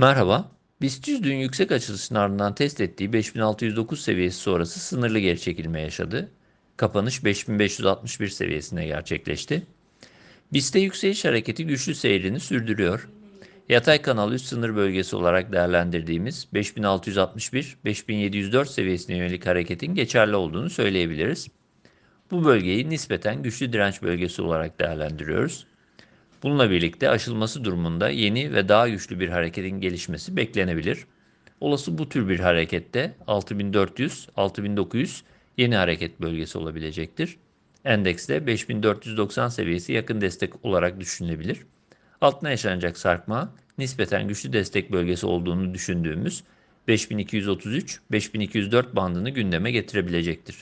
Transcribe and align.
Merhaba. 0.00 0.50
BIST 0.82 1.08
100 1.08 1.22
dün 1.22 1.34
yüksek 1.34 1.72
açılışın 1.72 2.14
ardından 2.14 2.54
test 2.54 2.80
ettiği 2.80 3.12
5609 3.12 4.00
seviyesi 4.00 4.38
sonrası 4.38 4.80
sınırlı 4.80 5.18
geri 5.18 5.40
çekilme 5.40 5.80
yaşadı. 5.80 6.30
Kapanış 6.76 7.24
5561 7.24 8.28
seviyesine 8.28 8.86
gerçekleşti. 8.86 9.66
BIST'te 10.52 10.80
yükseliş 10.80 11.24
hareketi 11.24 11.66
güçlü 11.66 11.94
seyrini 11.94 12.40
sürdürüyor. 12.40 13.08
Yatay 13.68 14.02
kanal 14.02 14.32
üst 14.32 14.46
sınır 14.46 14.76
bölgesi 14.76 15.16
olarak 15.16 15.52
değerlendirdiğimiz 15.52 16.48
5661-5704 16.54 18.66
seviyesine 18.66 19.16
yönelik 19.16 19.46
hareketin 19.46 19.94
geçerli 19.94 20.36
olduğunu 20.36 20.70
söyleyebiliriz. 20.70 21.48
Bu 22.30 22.44
bölgeyi 22.44 22.90
nispeten 22.90 23.42
güçlü 23.42 23.72
direnç 23.72 24.02
bölgesi 24.02 24.42
olarak 24.42 24.80
değerlendiriyoruz. 24.80 25.66
Bununla 26.42 26.70
birlikte 26.70 27.10
aşılması 27.10 27.64
durumunda 27.64 28.08
yeni 28.08 28.54
ve 28.54 28.68
daha 28.68 28.88
güçlü 28.88 29.20
bir 29.20 29.28
hareketin 29.28 29.80
gelişmesi 29.80 30.36
beklenebilir. 30.36 30.98
Olası 31.60 31.98
bu 31.98 32.08
tür 32.08 32.28
bir 32.28 32.40
harekette 32.40 33.14
6400-6900 33.26 35.22
yeni 35.56 35.76
hareket 35.76 36.20
bölgesi 36.20 36.58
olabilecektir. 36.58 37.36
Endekste 37.84 38.46
5490 38.46 39.48
seviyesi 39.48 39.92
yakın 39.92 40.20
destek 40.20 40.64
olarak 40.64 41.00
düşünülebilir. 41.00 41.58
Altına 42.20 42.50
yaşanacak 42.50 42.98
sarkma 42.98 43.54
nispeten 43.78 44.28
güçlü 44.28 44.52
destek 44.52 44.92
bölgesi 44.92 45.26
olduğunu 45.26 45.74
düşündüğümüz 45.74 46.44
5233-5204 46.88 48.96
bandını 48.96 49.30
gündeme 49.30 49.70
getirebilecektir. 49.70 50.56